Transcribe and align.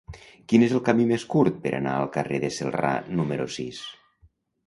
Quin 0.51 0.63
és 0.67 0.71
el 0.77 0.79
camí 0.87 1.03
més 1.09 1.25
curt 1.33 1.59
per 1.65 1.73
anar 1.79 1.93
al 1.97 2.09
carrer 2.17 2.39
de 2.45 2.51
Celrà 2.57 2.93
número 3.21 3.49
sis? 3.59 3.83